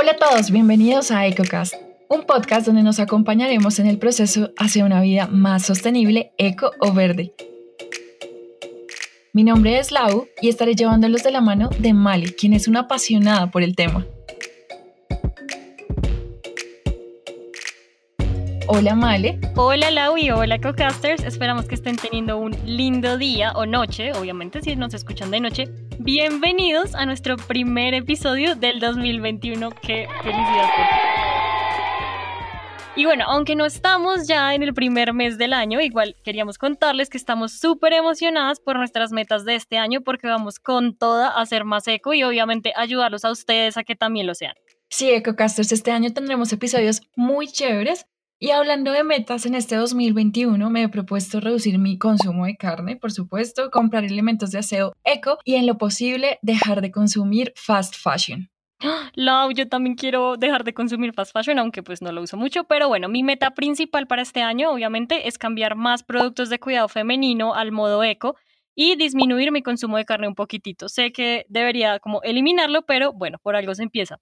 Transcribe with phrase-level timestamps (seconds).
[0.00, 1.74] Hola a todos, bienvenidos a EcoCast,
[2.08, 6.92] un podcast donde nos acompañaremos en el proceso hacia una vida más sostenible, eco o
[6.92, 7.34] verde.
[9.32, 12.82] Mi nombre es Lau y estaré llevándolos de la mano de Mali, quien es una
[12.82, 14.06] apasionada por el tema.
[18.68, 19.40] Hola Male.
[19.56, 21.24] Hola Lau y hola Cocasters.
[21.24, 25.87] Esperamos que estén teniendo un lindo día o noche, obviamente si nos escuchan de noche.
[26.00, 29.70] Bienvenidos a nuestro primer episodio del 2021.
[29.82, 30.68] ¡Qué felicidad!
[32.94, 37.10] Y bueno, aunque no estamos ya en el primer mes del año, igual queríamos contarles
[37.10, 41.44] que estamos súper emocionadas por nuestras metas de este año porque vamos con toda a
[41.46, 44.54] ser más eco y obviamente ayudarlos a ustedes a que también lo sean.
[44.90, 48.06] Sí, EcoCasters, este año tendremos episodios muy chéveres
[48.40, 52.96] y hablando de metas, en este 2021 me he propuesto reducir mi consumo de carne,
[52.96, 57.94] por supuesto, comprar elementos de aseo eco y en lo posible dejar de consumir fast
[57.96, 58.50] fashion.
[59.54, 62.86] Yo también quiero dejar de consumir fast fashion, aunque pues no lo uso mucho, pero
[62.88, 67.54] bueno, mi meta principal para este año obviamente es cambiar más productos de cuidado femenino
[67.54, 68.36] al modo eco
[68.76, 70.88] y disminuir mi consumo de carne un poquitito.
[70.88, 74.20] Sé que debería como eliminarlo, pero bueno, por algo se empieza.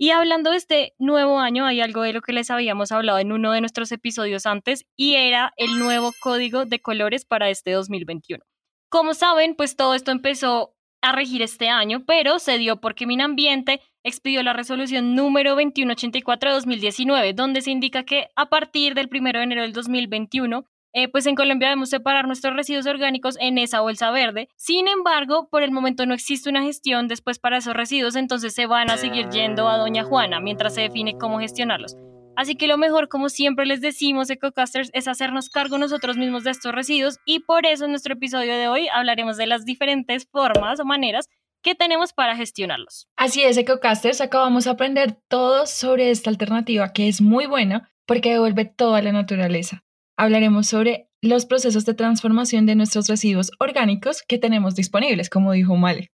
[0.00, 3.32] Y hablando de este nuevo año, hay algo de lo que les habíamos hablado en
[3.32, 8.44] uno de nuestros episodios antes y era el nuevo código de colores para este 2021.
[8.88, 13.80] Como saben, pues todo esto empezó a regir este año, pero se dio porque Minambiente
[14.04, 19.32] expidió la resolución número 2184 de 2019, donde se indica que a partir del 1
[19.32, 20.64] de enero del 2021
[20.98, 24.48] eh, pues en Colombia debemos separar nuestros residuos orgánicos en esa bolsa verde.
[24.56, 28.66] Sin embargo, por el momento no existe una gestión después para esos residuos, entonces se
[28.66, 31.94] van a seguir yendo a Doña Juana mientras se define cómo gestionarlos.
[32.34, 36.50] Así que lo mejor, como siempre les decimos, EcoCasters, es hacernos cargo nosotros mismos de
[36.50, 40.80] estos residuos y por eso en nuestro episodio de hoy hablaremos de las diferentes formas
[40.80, 41.28] o maneras
[41.62, 43.06] que tenemos para gestionarlos.
[43.14, 48.32] Así es, EcoCasters, acabamos de aprender todo sobre esta alternativa que es muy buena porque
[48.32, 49.84] devuelve toda la naturaleza
[50.18, 55.76] hablaremos sobre los procesos de transformación de nuestros residuos orgánicos que tenemos disponibles, como dijo
[55.76, 56.10] Male.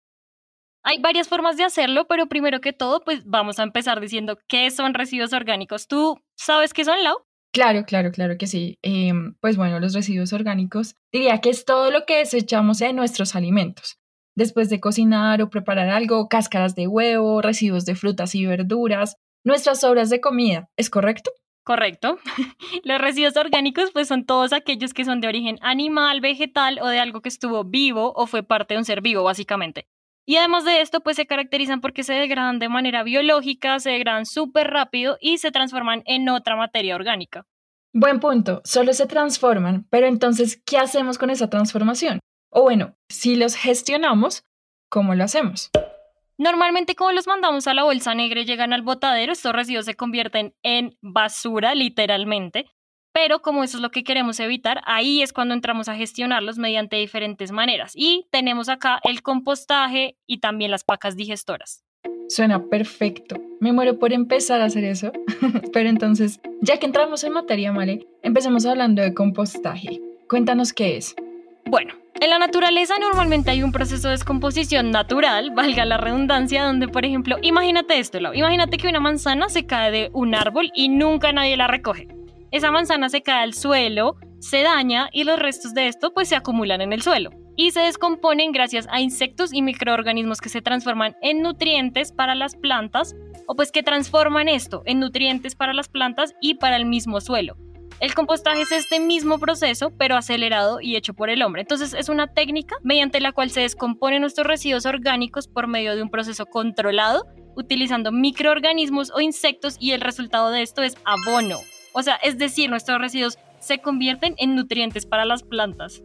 [0.84, 4.72] Hay varias formas de hacerlo, pero primero que todo, pues vamos a empezar diciendo qué
[4.72, 5.88] son residuos orgánicos.
[5.88, 7.18] ¿Tú sabes qué son, Lau?
[7.52, 8.80] Claro, claro, claro que sí.
[8.82, 13.36] Em, pues bueno, los residuos orgánicos diría que es todo lo que desechamos de nuestros
[13.36, 14.00] alimentos.
[14.36, 19.82] Después de cocinar o preparar algo, cáscaras de huevo, residuos de frutas y verduras, nuestras
[19.82, 21.32] sobras de comida, ¿es correcto?
[21.64, 22.18] Correcto.
[22.84, 27.00] Los residuos orgánicos pues son todos aquellos que son de origen animal, vegetal o de
[27.00, 29.88] algo que estuvo vivo o fue parte de un ser vivo básicamente.
[30.26, 34.26] Y además de esto pues se caracterizan porque se degradan de manera biológica, se degradan
[34.26, 37.46] súper rápido y se transforman en otra materia orgánica.
[37.94, 42.20] Buen punto, solo se transforman, pero entonces, ¿qué hacemos con esa transformación?
[42.52, 44.44] O bueno, si los gestionamos,
[44.90, 45.72] ¿cómo lo hacemos?
[46.40, 49.96] Normalmente como los mandamos a la bolsa negra y llegan al botadero, estos residuos se
[49.96, 52.66] convierten en basura literalmente,
[53.12, 56.96] pero como eso es lo que queremos evitar, ahí es cuando entramos a gestionarlos mediante
[56.96, 57.92] diferentes maneras.
[57.94, 61.84] Y tenemos acá el compostaje y también las pacas digestoras.
[62.30, 63.36] Suena perfecto.
[63.60, 65.12] Me muero por empezar a hacer eso.
[65.74, 70.00] pero entonces, ya que entramos en materia, Male, empecemos hablando de compostaje.
[70.30, 71.18] Cuéntanos qué es.
[71.66, 76.88] Bueno, en la naturaleza normalmente hay un proceso de descomposición natural, valga la redundancia, donde
[76.88, 81.32] por ejemplo, imagínate esto, imagínate que una manzana se cae de un árbol y nunca
[81.32, 82.08] nadie la recoge.
[82.52, 86.36] Esa manzana se cae al suelo, se daña y los restos de esto pues se
[86.36, 91.16] acumulan en el suelo y se descomponen gracias a insectos y microorganismos que se transforman
[91.22, 93.16] en nutrientes para las plantas
[93.48, 97.58] o pues que transforman esto en nutrientes para las plantas y para el mismo suelo.
[98.00, 101.62] El compostaje es este mismo proceso, pero acelerado y hecho por el hombre.
[101.62, 106.02] Entonces es una técnica mediante la cual se descomponen nuestros residuos orgánicos por medio de
[106.02, 107.26] un proceso controlado,
[107.58, 111.60] utilizando microorganismos o insectos y el resultado de esto es abono.
[111.92, 116.02] O sea, es decir, nuestros residuos se convierten en nutrientes para las plantas.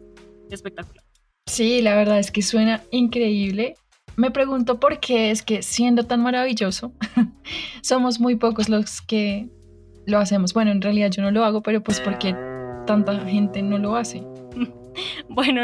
[0.51, 1.03] Espectacular.
[1.45, 3.75] Sí, la verdad es que suena increíble.
[4.17, 6.93] Me pregunto por qué es que siendo tan maravilloso,
[7.81, 9.49] somos muy pocos los que
[10.05, 10.53] lo hacemos.
[10.53, 12.35] Bueno, en realidad yo no lo hago, pero pues porque
[12.85, 14.23] tanta gente no lo hace.
[15.27, 15.61] Bueno,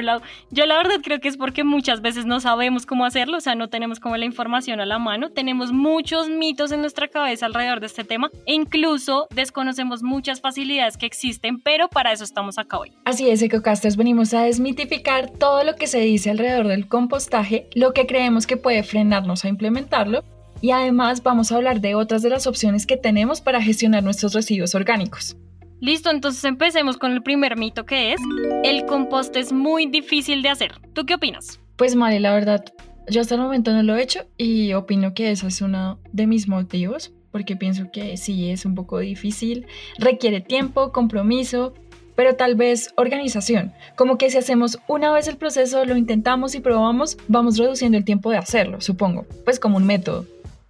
[0.50, 3.56] yo la verdad creo que es porque muchas veces no sabemos cómo hacerlo, o sea,
[3.56, 7.80] no tenemos como la información a la mano, tenemos muchos mitos en nuestra cabeza alrededor
[7.80, 12.80] de este tema e incluso desconocemos muchas facilidades que existen, pero para eso estamos acá
[12.80, 12.92] hoy.
[13.06, 17.94] Así es, EcoCasters, venimos a desmitificar todo lo que se dice alrededor del compostaje, lo
[17.94, 20.24] que creemos que puede frenarnos a implementarlo
[20.62, 24.34] y además vamos a hablar de otras de las opciones que tenemos para gestionar nuestros
[24.34, 25.36] residuos orgánicos.
[25.80, 28.22] Listo, entonces empecemos con el primer mito que es,
[28.64, 30.74] el compost es muy difícil de hacer.
[30.94, 31.60] ¿Tú qué opinas?
[31.76, 32.64] Pues Mari, la verdad,
[33.10, 36.28] Yo hasta el momento no lo he hecho y opino que ese es uno de
[36.28, 39.66] mis motivos, porque pienso que sí es un poco difícil,
[39.98, 41.74] requiere tiempo, compromiso,
[42.16, 43.74] pero tal vez organización.
[43.96, 48.06] Como que si hacemos una vez el proceso, lo intentamos y probamos, vamos reduciendo el
[48.06, 50.28] tiempo de hacerlo, supongo, pues como un método.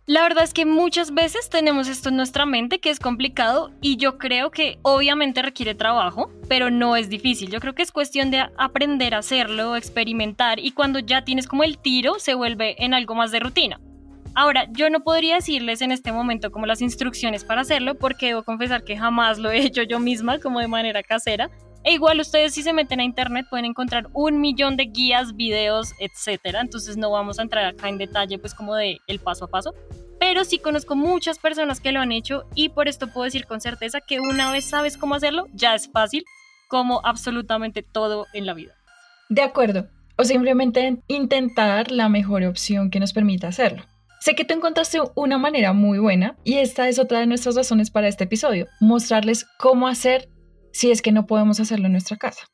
[0.08, 3.98] La verdad es que muchas veces tenemos esto en nuestra mente que es complicado y
[3.98, 7.52] yo creo que obviamente requiere trabajo, pero no es difícil.
[7.52, 11.64] Yo creo que es cuestión de aprender a hacerlo, experimentar y cuando ya tienes como
[11.64, 13.80] el tiro se vuelve en algo más de rutina.
[14.34, 18.44] Ahora, yo no podría decirles en este momento como las instrucciones para hacerlo porque debo
[18.44, 21.52] confesar que jamás lo he hecho yo misma como de manera casera.
[21.84, 25.94] E igual ustedes si se meten a internet pueden encontrar un millón de guías, videos,
[26.00, 26.62] etcétera.
[26.62, 29.74] Entonces no vamos a entrar acá en detalle pues como de el paso a paso.
[30.20, 33.62] Pero sí conozco muchas personas que lo han hecho y por esto puedo decir con
[33.62, 36.24] certeza que una vez sabes cómo hacerlo, ya es fácil
[36.68, 38.74] como absolutamente todo en la vida.
[39.30, 39.88] De acuerdo.
[40.18, 43.84] O simplemente intentar la mejor opción que nos permita hacerlo.
[44.20, 47.90] Sé que tú encontraste una manera muy buena y esta es otra de nuestras razones
[47.90, 50.30] para este episodio, mostrarles cómo hacer
[50.72, 52.48] si es que no podemos hacerlo en nuestra casa.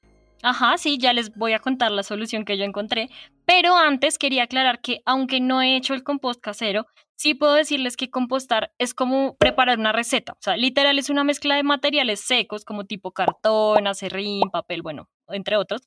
[0.43, 3.09] Ajá, sí, ya les voy a contar la solución que yo encontré,
[3.45, 6.85] pero antes quería aclarar que aunque no he hecho el compost casero,
[7.15, 11.23] sí puedo decirles que compostar es como preparar una receta, o sea, literal es una
[11.23, 15.81] mezcla de materiales secos como tipo cartón, acerrín, papel, bueno, entre otros,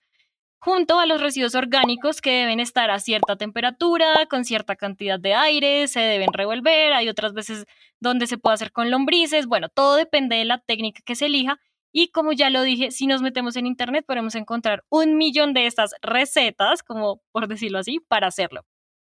[0.59, 5.35] junto a los residuos orgánicos que deben estar a cierta temperatura, con cierta cantidad de
[5.35, 7.67] aire, se deben revolver, hay otras veces
[8.00, 11.61] donde se puede hacer con lombrices, bueno, todo depende de la técnica que se elija
[11.93, 15.67] y como ya lo dije, si nos metemos en internet podemos encontrar un millón de
[15.67, 18.63] estas recetas, como por decirlo así, para hacerlo.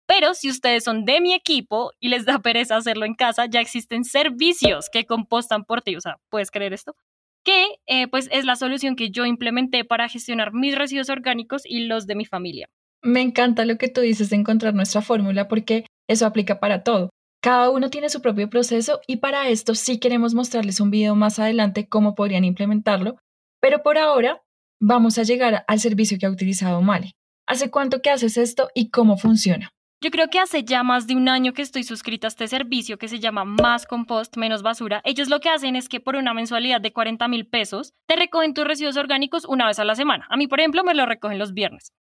[0.06, 3.60] Pero si ustedes son de mi equipo y les da pereza hacerlo en casa, ya
[3.60, 5.96] existen servicios que compostan por ti.
[5.96, 6.94] O sea, ¿puedes creer esto?
[7.42, 11.86] Que eh, pues es la solución que yo implementé para gestionar mis residuos orgánicos y
[11.86, 12.68] los de mi familia.
[13.02, 17.10] Me encanta lo que tú dices de encontrar nuestra fórmula porque eso aplica para todo.
[17.44, 21.38] Cada uno tiene su propio proceso y para esto sí queremos mostrarles un video más
[21.38, 23.16] adelante cómo podrían implementarlo,
[23.60, 24.42] pero por ahora
[24.80, 27.12] vamos a llegar al servicio que ha utilizado Male.
[27.46, 29.68] ¿Hace cuánto que haces esto y cómo funciona?
[30.02, 32.96] Yo creo que hace ya más de un año que estoy suscrita a este servicio
[32.96, 35.02] que se llama Más Compost, Menos Basura.
[35.04, 38.54] Ellos lo que hacen es que por una mensualidad de 40 mil pesos te recogen
[38.54, 40.26] tus residuos orgánicos una vez a la semana.
[40.30, 41.92] A mí, por ejemplo, me lo recogen los viernes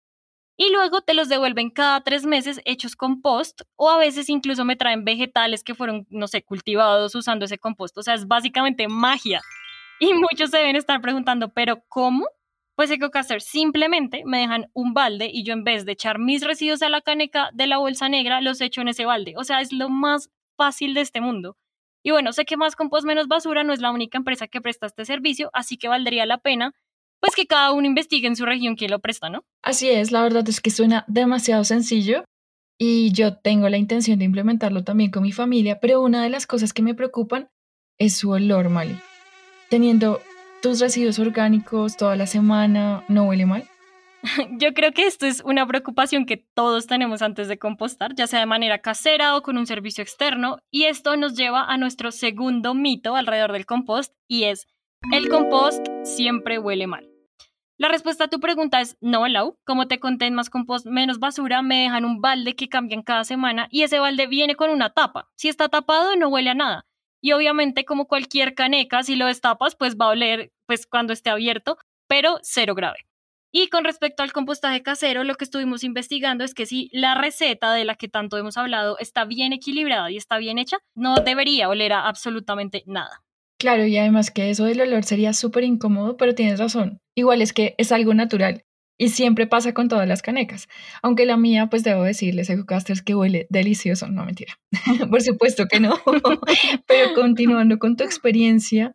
[0.55, 4.75] y luego te los devuelven cada tres meses hechos compost o a veces incluso me
[4.75, 7.97] traen vegetales que fueron, no sé, cultivados usando ese compost.
[7.97, 9.41] O sea, es básicamente magia.
[9.99, 12.27] Y muchos se deben estar preguntando, ¿pero cómo?
[12.75, 16.81] Pues EcoCaster simplemente me dejan un balde y yo en vez de echar mis residuos
[16.81, 19.35] a la caneca de la bolsa negra, los echo en ese balde.
[19.37, 21.57] O sea, es lo más fácil de este mundo.
[22.03, 24.87] Y bueno, sé que Más Compost Menos Basura no es la única empresa que presta
[24.87, 26.73] este servicio, así que valdría la pena
[27.23, 29.45] pues que cada uno investigue en su región quién lo presta, ¿no?
[29.61, 32.25] Así es, la verdad es que suena demasiado sencillo
[32.77, 36.45] y yo tengo la intención de implementarlo también con mi familia, pero una de las
[36.45, 37.47] cosas que me preocupan
[37.97, 38.97] es su olor, Mali.
[39.69, 40.21] Teniendo
[40.61, 43.69] tus residuos orgánicos toda la semana, ¿no huele mal?
[44.59, 48.41] Yo creo que esto es una preocupación que todos tenemos antes de compostar, ya sea
[48.41, 52.73] de manera casera o con un servicio externo, y esto nos lleva a nuestro segundo
[52.73, 54.67] mito alrededor del compost, y es,
[55.13, 57.12] el compost siempre huele mal.
[57.79, 59.57] La respuesta a tu pregunta es no, Lau.
[59.65, 63.23] Como te conté en Más Compost, menos basura, me dejan un balde que cambian cada
[63.23, 65.29] semana y ese balde viene con una tapa.
[65.35, 66.85] Si está tapado, no huele a nada.
[67.19, 71.31] Y obviamente, como cualquier caneca, si lo destapas, pues va a oler pues cuando esté
[71.31, 71.77] abierto,
[72.07, 73.07] pero cero grave.
[73.51, 77.73] Y con respecto al compostaje casero, lo que estuvimos investigando es que si la receta
[77.73, 81.69] de la que tanto hemos hablado está bien equilibrada y está bien hecha, no debería
[81.69, 83.22] oler a absolutamente nada.
[83.63, 86.99] Claro, y además que eso del olor sería súper incómodo, pero tienes razón.
[87.15, 88.65] Igual es que es algo natural
[88.97, 90.67] y siempre pasa con todas las canecas.
[91.01, 94.09] Aunque la mía, pues debo decirles, EcoCasters, que huele delicioso.
[94.09, 94.59] No, mentira.
[95.09, 95.97] Por supuesto que no.
[96.87, 98.93] pero continuando con tu experiencia,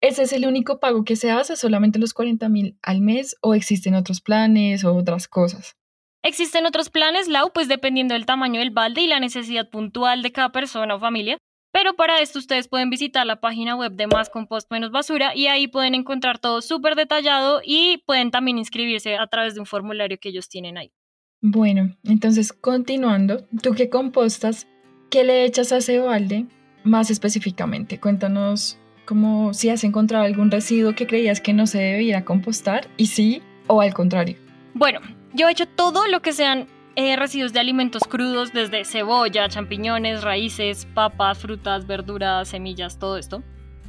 [0.00, 3.52] ¿ese es el único pago que se hace, solamente los 40 mil al mes o
[3.52, 5.76] existen otros planes o otras cosas?
[6.24, 10.32] Existen otros planes, Lau, pues dependiendo del tamaño del balde y la necesidad puntual de
[10.32, 11.36] cada persona o familia.
[11.72, 15.46] Pero para esto ustedes pueden visitar la página web de Más Compost Menos Basura y
[15.46, 20.18] ahí pueden encontrar todo súper detallado y pueden también inscribirse a través de un formulario
[20.20, 20.92] que ellos tienen ahí.
[21.40, 24.68] Bueno, entonces continuando, tú qué compostas,
[25.10, 26.46] ¿qué le echas a ese balde
[26.84, 27.98] más específicamente?
[27.98, 33.06] Cuéntanos como si has encontrado algún residuo que creías que no se debía compostar y
[33.06, 34.36] sí o al contrario.
[34.74, 35.00] Bueno,
[35.32, 40.22] yo he hecho todo lo que sean eh, residuos de alimentos crudos desde cebolla, champiñones,
[40.22, 43.42] raíces, papas, frutas, verduras, semillas, todo esto.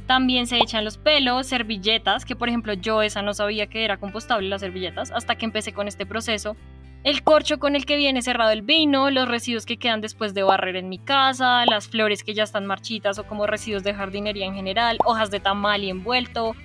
[0.06, 3.96] También se echan los pelos, servilletas, que por ejemplo yo esa no sabía que era
[3.96, 6.56] compostable las servilletas hasta que empecé con este proceso.
[7.04, 10.42] el corcho con el que viene cerrado el vino, los residuos que quedan después de
[10.42, 14.46] barrer en mi casa, las flores que ya están marchitas o como residuos de jardinería
[14.46, 16.56] en general, hojas de tamal y envuelto,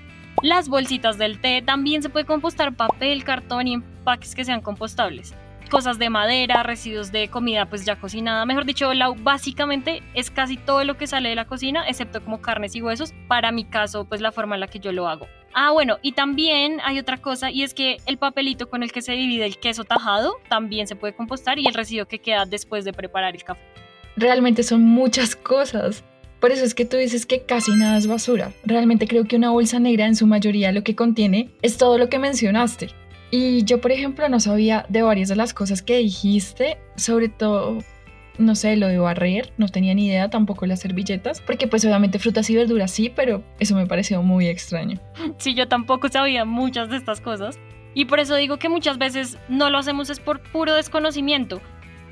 [0.41, 5.35] las bolsitas del té, también se puede compostar papel, cartón y empaques que sean compostables.
[5.69, 8.89] Cosas de madera, residuos de comida pues ya cocinada, mejor dicho,
[9.21, 13.13] básicamente es casi todo lo que sale de la cocina, excepto como carnes y huesos,
[13.27, 15.27] para mi caso pues la forma en la que yo lo hago.
[15.53, 19.03] Ah, bueno, y también hay otra cosa y es que el papelito con el que
[19.03, 22.83] se divide el queso tajado también se puede compostar y el residuo que queda después
[22.83, 23.61] de preparar el café.
[24.15, 26.03] Realmente son muchas cosas.
[26.39, 28.53] Por eso es que tú dices que casi nada es basura.
[28.65, 32.09] Realmente creo que una bolsa negra en su mayoría lo que contiene es todo lo
[32.09, 32.89] que mencionaste.
[33.31, 37.77] Y yo, por ejemplo, no sabía de varias de las cosas que dijiste, sobre todo,
[38.39, 42.17] no sé, lo de barrer, no tenía ni idea tampoco las servilletas, porque pues obviamente
[42.17, 44.99] frutas y verduras sí, pero eso me pareció muy extraño.
[45.37, 47.59] Sí, yo tampoco sabía muchas de estas cosas.
[47.93, 51.59] Y por eso digo que muchas veces no lo hacemos es por puro desconocimiento.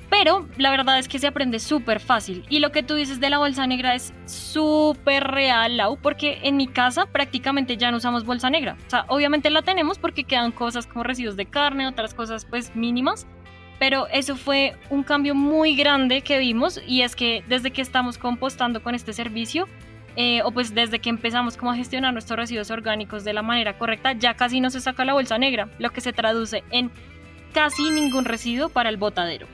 [0.10, 2.46] Pero la verdad es que se aprende súper fácil.
[2.50, 6.56] Y lo que tú dices de la bolsa negra es súper real, Lau, porque en
[6.56, 8.78] mi casa prácticamente ya no usamos bolsa negra.
[8.88, 12.76] O sea, obviamente la tenemos porque quedan cosas como residuos de carne, otras cosas pues
[12.76, 13.28] mínimas.
[13.80, 18.18] Pero eso fue un cambio muy grande que vimos y es que desde que estamos
[18.18, 19.68] compostando con este servicio,
[20.16, 23.78] eh, o pues desde que empezamos como a gestionar nuestros residuos orgánicos de la manera
[23.78, 26.90] correcta, ya casi no se saca la bolsa negra, lo que se traduce en
[27.54, 29.46] casi ningún residuo para el botadero.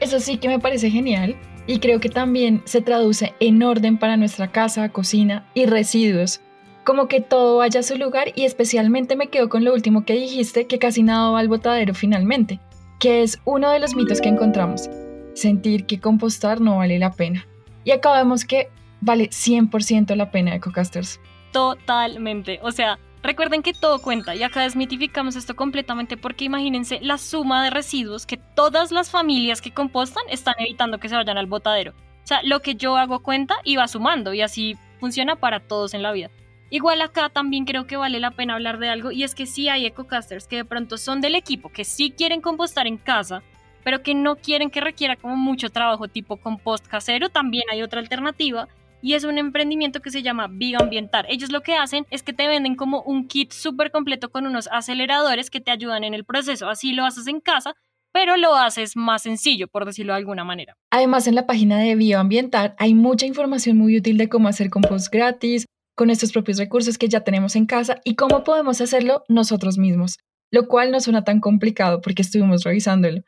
[0.00, 1.36] Eso sí que me parece genial
[1.66, 6.40] y creo que también se traduce en orden para nuestra casa, cocina y residuos.
[6.84, 10.14] Como que todo vaya a su lugar y especialmente me quedo con lo último que
[10.14, 12.60] dijiste, que casi nada va al botadero finalmente,
[13.00, 14.88] que es uno de los mitos que encontramos,
[15.34, 17.46] sentir que compostar no vale la pena.
[17.82, 18.68] Y acabamos que
[19.00, 21.20] vale 100% la pena EcoCasters.
[21.52, 27.18] Totalmente, o sea, Recuerden que todo cuenta y acá desmitificamos esto completamente porque imagínense la
[27.18, 31.46] suma de residuos que todas las familias que compostan están evitando que se vayan al
[31.46, 31.92] botadero.
[31.92, 35.94] O sea, lo que yo hago cuenta y va sumando y así funciona para todos
[35.94, 36.30] en la vida.
[36.70, 39.68] Igual acá también creo que vale la pena hablar de algo y es que sí
[39.68, 43.42] hay ecocasters que de pronto son del equipo, que sí quieren compostar en casa,
[43.84, 48.00] pero que no quieren que requiera como mucho trabajo tipo compost casero, también hay otra
[48.00, 48.68] alternativa
[49.02, 51.26] y es un emprendimiento que se llama Bioambientar.
[51.28, 54.68] Ellos lo que hacen es que te venden como un kit súper completo con unos
[54.72, 56.68] aceleradores que te ayudan en el proceso.
[56.68, 57.74] Así lo haces en casa,
[58.12, 60.74] pero lo haces más sencillo, por decirlo de alguna manera.
[60.90, 65.12] Además, en la página de Bioambientar hay mucha información muy útil de cómo hacer compost
[65.12, 69.78] gratis, con estos propios recursos que ya tenemos en casa y cómo podemos hacerlo nosotros
[69.78, 70.18] mismos,
[70.52, 73.22] lo cual no suena tan complicado porque estuvimos revisándolo.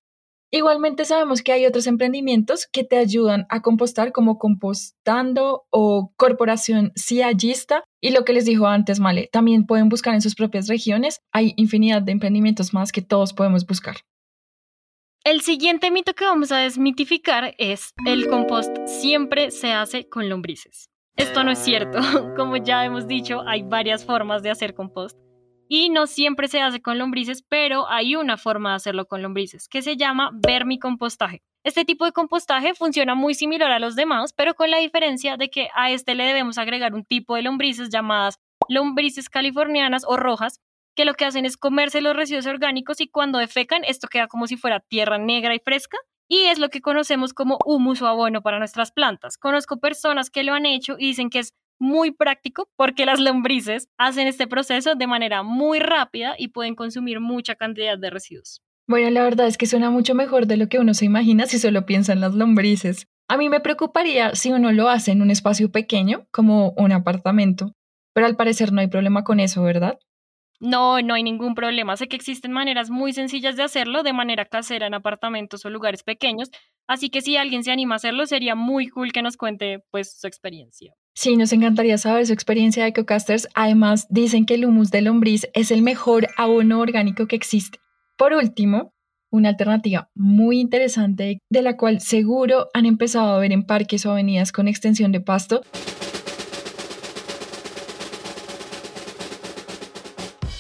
[0.51, 6.93] Igualmente sabemos que hay otros emprendimientos que te ayudan a compostar como Compostando o Corporación
[6.97, 11.21] Ciallista y lo que les dijo antes Male, también pueden buscar en sus propias regiones,
[11.33, 13.97] hay infinidad de emprendimientos más que todos podemos buscar.
[15.23, 20.89] El siguiente mito que vamos a desmitificar es el compost siempre se hace con lombrices.
[21.17, 21.99] Esto no es cierto,
[22.37, 25.19] como ya hemos dicho, hay varias formas de hacer compost
[25.69, 29.69] y no siempre se hace con lombrices, pero hay una forma de hacerlo con lombrices
[29.69, 31.43] que se llama vermicompostaje.
[31.65, 35.51] Este tipo de compostaje funciona muy similar a los demás, pero con la diferencia de
[35.51, 40.61] que a este le debemos agregar un tipo de lombrices llamadas lombrices californianas o rojas,
[40.95, 44.47] que lo que hacen es comerse los residuos orgánicos y cuando defecan esto queda como
[44.47, 45.97] si fuera tierra negra y fresca
[46.29, 49.39] y es lo que conocemos como humus o abono para nuestras plantas.
[49.39, 53.89] Conozco personas que lo han hecho y dicen que es muy práctico porque las lombrices
[53.99, 58.63] hacen este proceso de manera muy rápida y pueden consumir mucha cantidad de residuos.
[58.87, 61.59] Bueno, la verdad es que suena mucho mejor de lo que uno se imagina si
[61.59, 63.07] solo piensa en las lombrices.
[63.29, 67.75] A mí me preocuparía si uno lo hace en un espacio pequeño, como un apartamento,
[68.15, 69.99] pero al parecer no hay problema con eso, ¿verdad?
[70.61, 71.97] No, no hay ningún problema.
[71.97, 76.03] Sé que existen maneras muy sencillas de hacerlo de manera casera en apartamentos o lugares
[76.03, 76.51] pequeños,
[76.89, 80.19] así que si alguien se anima a hacerlo, sería muy cool que nos cuente pues
[80.19, 80.95] su experiencia.
[81.21, 83.49] Sí, nos encantaría saber su experiencia de EcoCasters.
[83.57, 87.81] Además, dicen que el humus de lombriz es el mejor abono orgánico que existe.
[88.17, 88.93] Por último,
[89.29, 94.13] una alternativa muy interesante de la cual seguro han empezado a ver en parques o
[94.13, 95.63] avenidas con extensión de pasto.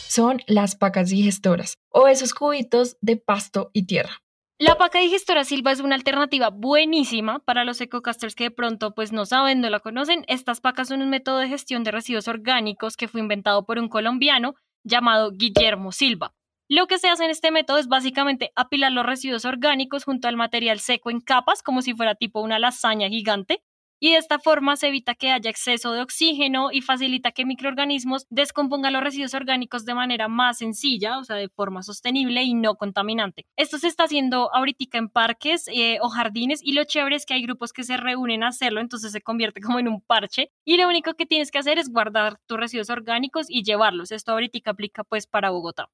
[0.08, 4.22] Son las pacas digestoras o esos cubitos de pasto y tierra.
[4.60, 9.12] La paca digestora silva es una alternativa buenísima para los ecocasters que de pronto pues
[9.12, 10.24] no saben, no la conocen.
[10.26, 13.88] Estas pacas son un método de gestión de residuos orgánicos que fue inventado por un
[13.88, 16.34] colombiano llamado Guillermo Silva.
[16.68, 20.36] Lo que se hace en este método es básicamente apilar los residuos orgánicos junto al
[20.36, 23.62] material seco en capas como si fuera tipo una lasaña gigante
[24.00, 28.26] y de esta forma se evita que haya exceso de oxígeno y facilita que microorganismos
[28.30, 32.76] descompongan los residuos orgánicos de manera más sencilla, o sea, de forma sostenible y no
[32.76, 33.46] contaminante.
[33.56, 37.34] Esto se está haciendo ahorita en parques eh, o jardines y lo chévere es que
[37.34, 40.76] hay grupos que se reúnen a hacerlo, entonces se convierte como en un parche y
[40.76, 44.12] lo único que tienes que hacer es guardar tus residuos orgánicos y llevarlos.
[44.12, 45.88] Esto ahorita aplica pues para Bogotá.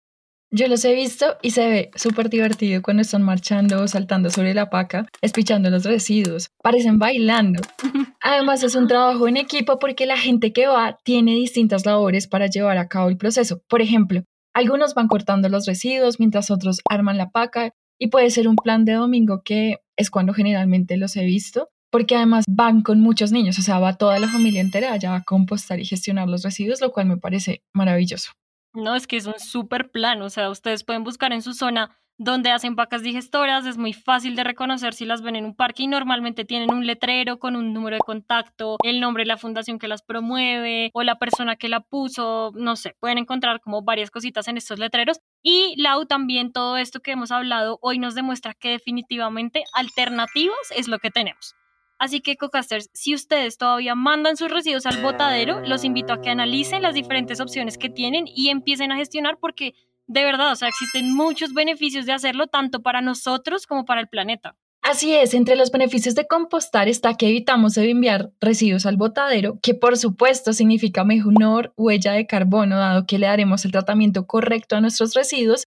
[0.57, 4.55] Yo los he visto y se ve súper divertido cuando están marchando o saltando sobre
[4.55, 6.53] la paca, espichando los residuos.
[6.63, 7.61] Parecen bailando.
[8.21, 12.47] Además es un trabajo en equipo porque la gente que va tiene distintas labores para
[12.47, 13.63] llevar a cabo el proceso.
[13.69, 14.23] Por ejemplo,
[14.55, 18.85] algunos van cortando los residuos mientras otros arman la paca y puede ser un plan
[18.85, 23.59] de domingo que es cuando generalmente los he visto porque además van con muchos niños,
[23.59, 26.93] o sea, va toda la familia entera allá a compostar y gestionar los residuos, lo
[26.93, 28.31] cual me parece maravilloso.
[28.75, 31.97] No, es que es un súper plan, o sea, ustedes pueden buscar en su zona
[32.17, 35.83] donde hacen vacas digestoras, es muy fácil de reconocer si las ven en un parque
[35.83, 39.79] y normalmente tienen un letrero con un número de contacto, el nombre de la fundación
[39.79, 44.11] que las promueve o la persona que la puso, no sé, pueden encontrar como varias
[44.11, 45.19] cositas en estos letreros.
[45.43, 50.89] Y Lau también todo esto que hemos hablado hoy nos demuestra que definitivamente alternativas es
[50.89, 51.57] lo que tenemos.
[52.05, 56.29] Así que, Cocasters, si ustedes todavía mandan sus residuos al botadero, los invito a que
[56.29, 59.73] analicen las diferentes opciones que tienen y empiecen a gestionar porque
[60.07, 64.09] de verdad, o sea, existen muchos beneficios de hacerlo tanto para nosotros como para el
[64.09, 64.55] planeta.
[64.83, 69.73] Así es, entre los beneficios de compostar está que evitamos enviar residuos al botadero, que
[69.73, 74.83] por supuesto significa mejor huella de carbono, dado que le daremos el tratamiento correcto a
[74.83, 75.65] nuestros residuos.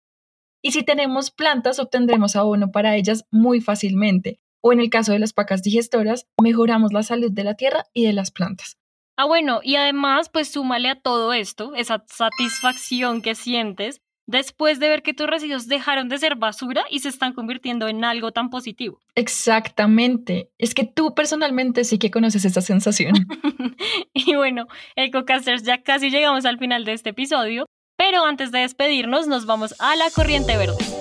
[0.64, 5.18] Y si tenemos plantas, obtendremos abono para ellas muy fácilmente o en el caso de
[5.18, 8.78] las pacas digestoras, mejoramos la salud de la tierra y de las plantas.
[9.16, 14.88] Ah, bueno, y además, pues súmale a todo esto esa satisfacción que sientes después de
[14.88, 18.48] ver que tus residuos dejaron de ser basura y se están convirtiendo en algo tan
[18.48, 19.00] positivo.
[19.14, 20.48] Exactamente.
[20.56, 23.12] Es que tú personalmente sí que conoces esa sensación.
[24.14, 24.66] y bueno,
[24.96, 27.66] EcoCasters, ya casi llegamos al final de este episodio,
[27.98, 30.93] pero antes de despedirnos nos vamos a la corriente verde.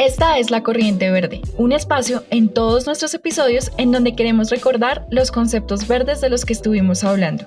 [0.00, 5.06] Esta es La Corriente Verde, un espacio en todos nuestros episodios en donde queremos recordar
[5.10, 7.44] los conceptos verdes de los que estuvimos hablando.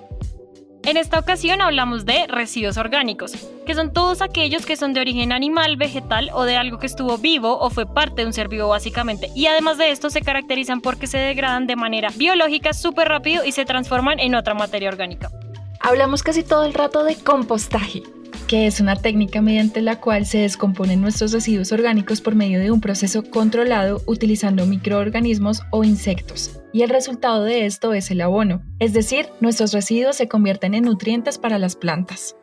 [0.84, 3.32] En esta ocasión hablamos de residuos orgánicos,
[3.66, 7.18] que son todos aquellos que son de origen animal, vegetal o de algo que estuvo
[7.18, 9.32] vivo o fue parte de un ser vivo básicamente.
[9.34, 13.52] Y además de esto se caracterizan porque se degradan de manera biológica súper rápido y
[13.54, 15.32] se transforman en otra materia orgánica.
[15.80, 18.04] Hablamos casi todo el rato de compostaje,
[18.48, 22.72] que es una técnica mediante la cual se descomponen nuestros residuos orgánicos por medio de
[22.72, 26.60] un proceso controlado utilizando microorganismos o insectos.
[26.72, 30.86] Y el resultado de esto es el abono, es decir, nuestros residuos se convierten en
[30.86, 32.36] nutrientes para las plantas.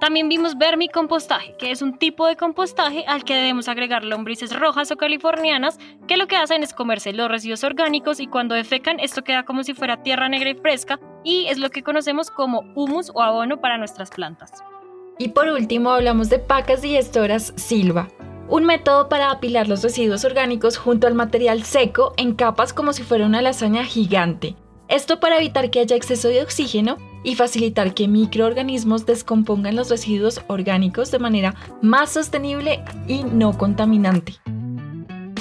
[0.00, 4.90] También vimos vermicompostaje, que es un tipo de compostaje al que debemos agregar lombrices rojas
[4.90, 9.24] o californianas, que lo que hacen es comerse los residuos orgánicos y cuando defecan esto
[9.24, 13.10] queda como si fuera tierra negra y fresca y es lo que conocemos como humus
[13.14, 14.52] o abono para nuestras plantas.
[15.18, 18.08] Y por último hablamos de pacas digestoras Silva,
[18.48, 23.02] un método para apilar los residuos orgánicos junto al material seco en capas como si
[23.02, 24.56] fuera una lasaña gigante.
[24.88, 30.42] Esto para evitar que haya exceso de oxígeno y facilitar que microorganismos descompongan los residuos
[30.46, 34.34] orgánicos de manera más sostenible y no contaminante.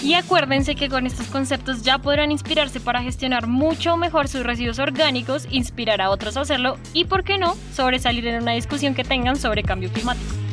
[0.02, 4.80] Y acuérdense que con estos conceptos ya podrán inspirarse para gestionar mucho mejor sus residuos
[4.80, 9.04] orgánicos, inspirar a otros a hacerlo y, por qué no, sobresalir en una discusión que
[9.04, 10.45] tengan sobre cambio climático.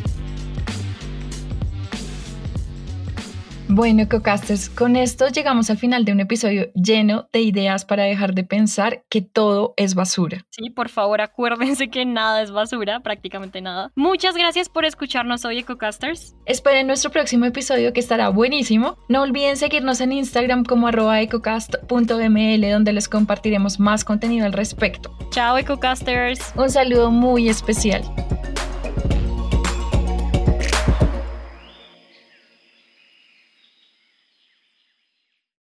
[3.74, 8.34] Bueno, Cocasters, con esto llegamos al final de un episodio lleno de ideas para dejar
[8.34, 10.44] de pensar que todo es basura.
[10.50, 13.90] Sí, por favor, acuérdense que nada es basura, prácticamente nada.
[13.94, 16.36] Muchas gracias por escucharnos hoy, Ecocasters.
[16.44, 18.98] Esperen nuestro próximo episodio que estará buenísimo.
[19.08, 25.16] No olviden seguirnos en Instagram como arroba ecocast.ml donde les compartiremos más contenido al respecto.
[25.30, 26.52] Chao, Ecocasters.
[26.56, 28.02] Un saludo muy especial.